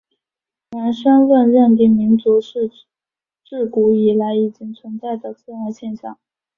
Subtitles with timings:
[0.71, 2.71] 原生论认定民族是
[3.43, 6.17] 至古以来已经存在的自然现象。